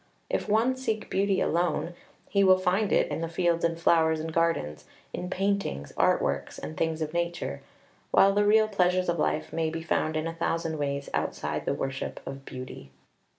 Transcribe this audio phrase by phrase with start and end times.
[0.31, 1.93] If one seek beauty alone,
[2.27, 6.57] he will find it in the fields and flowers and gardens, in paintings, art works,
[6.57, 7.61] and things of nature;
[8.09, 11.65] while the real pleasures of life may be found in a thousand ways outside of
[11.65, 12.89] the worship of beauty.